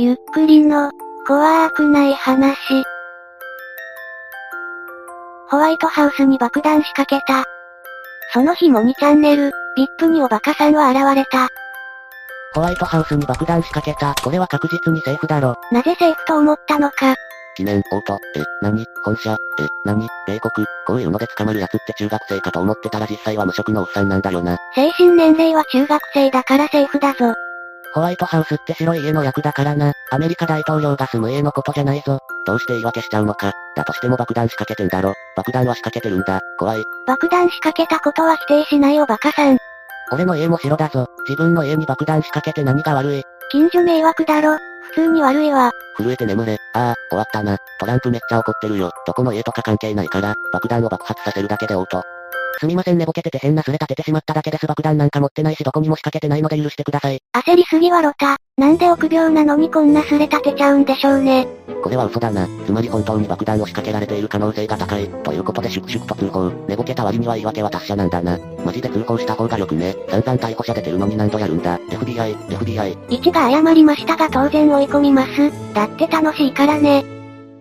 [0.00, 0.92] ゆっくりの、
[1.26, 2.54] 怖くない話。
[5.50, 7.42] ホワイトハウスに爆弾仕掛けた。
[8.32, 9.50] その日も2チャンネル、
[10.00, 11.48] VIP におバカさんは現れた。
[12.54, 14.14] ホワイトハウスに爆弾仕掛けた。
[14.22, 15.56] これは確実にセーフだろ。
[15.72, 17.16] なぜセーフと思ったのか。
[17.56, 24.58] 記念、オート、え、何、本社、え、何、米国、こういうので捕まるやつって中学生かと思ってたら実際は無職のおっさんなんだよな。
[24.76, 27.34] 精神年齢は中学生だからセーフだぞ。
[27.94, 29.92] ホワイトハウスって白い家の役だからな。
[30.10, 32.18] アメリカ大統領が住む家のことじゃないぞ。
[32.46, 33.52] どうして言い訳しちゃうのか。
[33.76, 35.14] だとしても爆弾仕掛けてんだろ。
[35.36, 36.40] 爆弾は仕掛けてるんだ。
[36.58, 36.84] 怖い。
[37.06, 39.58] 爆弾仕掛けたことは否定しないおバカさん。
[40.12, 41.06] 俺の家も白だぞ。
[41.28, 43.22] 自分の家に爆弾仕掛けて何が悪い。
[43.50, 44.58] 近所迷惑だろ。
[44.90, 45.70] 普通に悪いわ。
[45.96, 46.58] 震えて眠れ。
[46.74, 47.58] ああ、終わったな。
[47.80, 48.90] トランプめっちゃ怒ってるよ。
[49.06, 52.02] どこの家とか関係ないから、爆弾を爆発させるだけでオート。
[52.58, 57.20] すみません寝ぼけてて変なスレ立ててしまっただけです爆弾なんか持ってないしどこにも仕掛けてないので許してください。
[57.32, 58.36] 焦りすぎはロタ。
[58.56, 61.46] なんで臆病なのにこんなスレ立てちゃうんでしょうね。
[61.82, 62.48] これは嘘だな。
[62.66, 65.08] つまり本当に爆弾を仕掛けられている可能性が高い。
[65.08, 66.50] ということで粛々と通報。
[66.66, 68.38] 寝ぼけた割には言い訳は達者なんだな。
[68.64, 69.94] マジで通報した方がよくね。
[70.08, 71.78] 散々逮捕者出てるのに何度やるんだ。
[71.78, 72.96] FBI、FBI。
[73.08, 75.52] 一が謝りましたが当然追い込みます。
[75.74, 77.17] だって楽しいからね。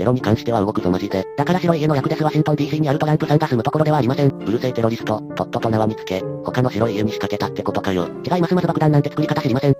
[0.00, 1.26] テロに関しては動くぞマジで。
[1.36, 4.30] だから白い家の役ですワシントン DC にあるトランプさんが住むところではありません。
[4.30, 8.08] うるせえテロリスト、とっとと縄につけ、他の白い家に仕掛けたってことかよ。
[8.24, 9.74] 違いますまず爆弾なんて作り方知りません。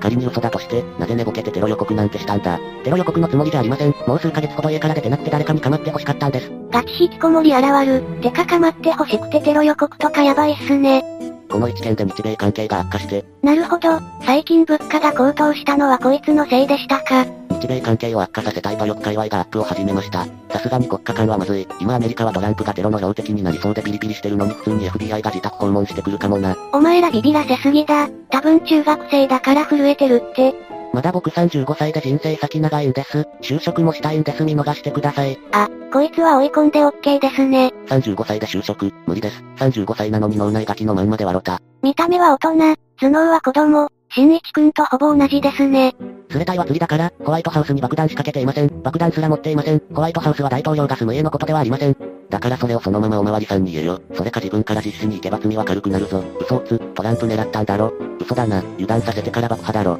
[0.00, 2.58] 仮に嘘だとして、なぜ寝ぼけてテロ予告なんてしたんだ。
[2.82, 3.94] テロ予告のつもりじゃありません。
[4.08, 6.50] もう数ヶ月ほど家から出てなくて誰かに構って欲しかったんです。
[6.72, 8.02] ガチ引きこもり現る。
[8.22, 11.04] てか構って欲しくてテロ予告とかやばいっすね。
[11.48, 13.24] この一件で日米関係が悪化して。
[13.42, 17.39] なるほど、最近物価が高騰したのはこいつのせいでしたか。
[17.60, 20.24] 日米関係を悪化させたい馬力界隈がアップを始めました。
[20.50, 21.68] さすがに国家間はまずい。
[21.80, 26.56] 今アメリカはトランプがテロの標的になりそうでピリピリしてるのに普通に FBI が自宅訪問してくるかもな。
[26.72, 28.08] お前らビビらせすぎだ。
[28.30, 30.54] 多分中学生だから震えてるって。
[30.92, 33.28] まだ僕35歳で人生先長いんです。
[33.42, 35.38] 就職もしたいんです見逃してください。
[35.52, 37.72] あ、こいつは追い込んで OK ですね。
[37.86, 39.44] 35歳で就職、無理です。
[39.58, 41.60] 35歳なのに脳内ガキのまんまで笑った。
[41.82, 45.94] 見た目は大人、頭脳は子供、新一くんとほぼ同じですね。
[46.30, 48.82] スレタイは釣りだから、ホワイトハウスに爆弾仕掛けていません。
[48.82, 49.82] 爆弾すら持っていません。
[49.92, 51.96] ホワイトハウスは大統領が住む家のことではありません。
[52.30, 54.00] だからそれをそのままおまわりさんに言えよ。
[54.14, 56.22] それか自分から実施に行けば罪は軽くなるぞ。
[56.40, 57.92] 嘘をつ、トランプ狙ったんだろ。
[58.20, 59.98] 嘘だな、油断させてから爆破だろ。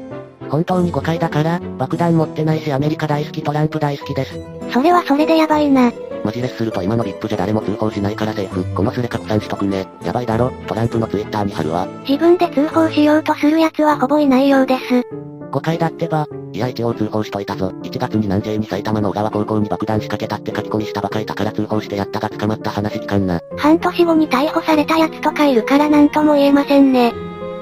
[0.49, 4.39] 本当に誤解だから、爆弾持ってないしアメリカ大好きトランプ大好きです。
[4.71, 5.91] それはそれでやばいな。
[6.23, 8.63] マジレスすると今の VIP じゃ誰も通報しないからセーフ。
[8.73, 9.87] このスレ拡散しとくね。
[10.03, 11.87] やばいだろ、トランプのツイッターに貼るわ。
[12.07, 15.30] 自分で通報しようとする奴はほぼいないようです。
[15.51, 16.27] 誤解だってば。
[16.53, 17.71] いや一応通報しといたぞ。
[17.83, 23.41] 1月に南西に埼玉の小川高校に爆弾仕掛けたって書き込みしたばかいたから通報してやったが捕まった話聞かんな。
[23.57, 27.13] 半年後に逮捕された奴とかいるからなんとも言えませんね。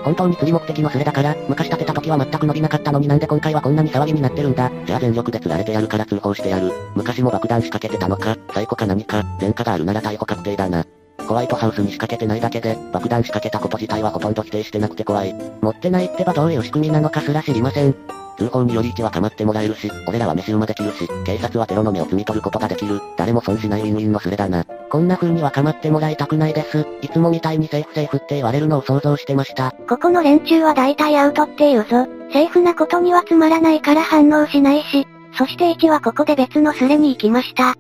[0.04, 4.72] 本当に釣り目的のスレだから、昔立てた時は全く伸びなかったのになんで今回はこんなに騒ぎになってるんだ。
[4.86, 6.72] じゃあ全力で釣られてやるから通報してやる。
[6.96, 10.86] 昔も爆弾仕掛けてたのか、最古か何か、前科があるなら逮捕確定だな。
[11.30, 15.36] ホワイトハウスに仕掛けてないだけで、爆弾仕掛けたこと自体はほとんど否定してなくて怖い。
[15.62, 17.96] 持ってないってばどういう仕組みなのかすら知りません。
[18.40, 23.00] 通報により1は構ってもらえるし、俺らは飯馬できるし、警察はテロの目を摘み取ることができる。
[23.16, 24.64] 誰も損しないウィンウィンのスレだな。
[24.64, 26.88] こんな風には構ってもらいたくないです。
[27.04, 29.76] いつもみたいにセーフセーフって言われるのを想像してました。
[29.88, 32.08] ここの連中は大体アウトって言うぞ。
[32.34, 37.76] セーフなことにはつまらないから反応しないし、そして1はここで別のスレに行きました。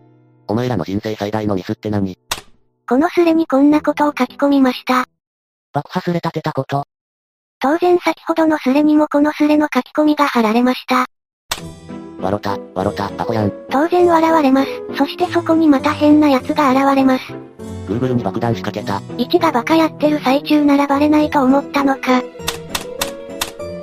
[0.47, 2.15] お前らの人生最大のミスって何？
[2.89, 5.05] このスレにこんなことを書き込みました。
[5.73, 6.85] 爆破スレ立てたこと。
[7.59, 11.05] 当然先ほどのスレにもこのスレの書き込みが貼られました。
[12.19, 13.53] わろた、わろた、アホやん。
[13.69, 14.69] 当然笑われます。
[14.97, 17.31] そしてそこにまた変な奴が現れます。
[17.87, 18.97] Google に爆弾仕掛けた。
[19.23, 22.23] 1がバカやってる最中ならバレないと思ったのか。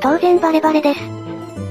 [0.00, 1.00] 当然バレバレです。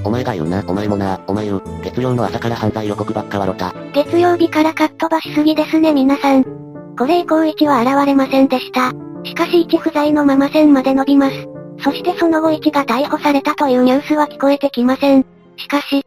[0.05, 1.63] お前が言うな、お前もな、お前言う。
[1.83, 3.75] 月曜の朝から犯罪予告ばっかわろた。
[3.91, 6.64] 月曜日からかっ飛ばしすぎですね皆さん。
[6.97, 8.91] これ以降1は現れませんでした。
[9.23, 11.47] しかし1不在のまま線まで伸びます。
[11.83, 15.25] そしてその後1が逮捕されたというニュースは聞こえてきません。
[15.57, 16.03] しかし、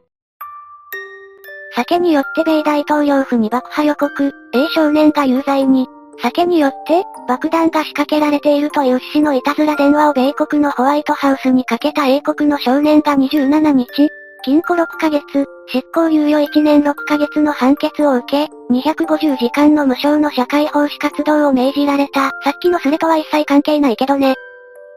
[1.75, 5.87] 酒によって米大統領府に爆破予告、A 少年が有罪に、
[6.20, 14.08] 酒によって、爆弾が仕掛けられているという趣旨のいたずら電話を米国のホワイトハウスにかけた英国の少年が27日、
[14.48, 22.30] 禁錮6ヶ月、執行猶予1年6ヶ月の判決を受け、250時間の無償の社会奉仕活動を命じられた。
[22.42, 24.36] さっきのスレとは一切関係ないけどね。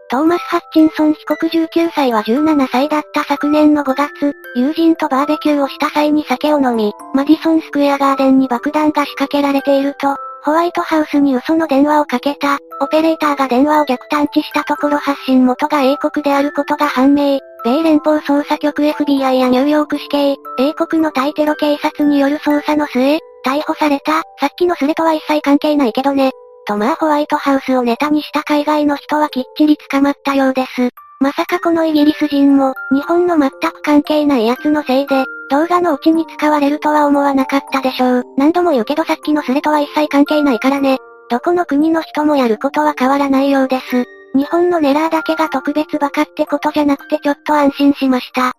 [0.09, 17.39] トーマス・ハッチンソン被告19歳は17歳だった昨年の5月、友人とバーベキューをした際に酒を飲み、マディソンスクエアガーデンに爆弾が仕掛けられていると、ホワイトハウスに嘘の電話をかけた、オペレーターが電話を逆探知したところ発信元が英国であることが判明。
[17.63, 26.31] 米連邦捜査局 FBI やニューヨーク市警、英国の対テロ警察による捜査の末、逮捕された、さっきのスレとは一切関係ないけどね。
[26.67, 30.89] とまあホワイトハウスをネタにした海外の人はきっちり捕まったようです。
[31.19, 38.23] まさかこのイギリス人も、日本の全く関係ない奴のせいで、動画のうちに使われるとは思わなかったでしょう。
[38.37, 40.97] 何度も言うけどさっきのスレとは一切関係ないからね。
[41.29, 44.05] どこの国の人もやることは変わらないようです。
[44.33, 48.53] 日本のネラーだけが特別バカってことじゃなくてちょっと安心しました。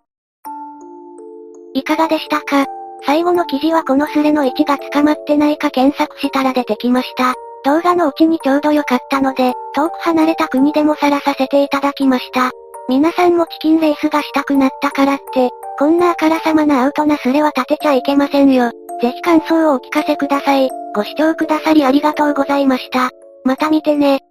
[1.75, 2.67] いかがでしたか？
[3.05, 7.35] 最後の記事はこのスレの位置が捕まってないか検索したら出てきました。
[7.65, 12.51] 動画のうちにちょうど良かったので、遠く離れた国でもさらさせていただきました。
[12.89, 18.73] 皆さんもチキンレースがしたくなったからって、こんなあからさまなアウトなスレは立てちゃいけませんよ。
[19.01, 20.71] ぜひ感想をお聞かせください。
[20.95, 23.11] ご視聴くださりありがとうございました。
[23.45, 24.23] また見てね。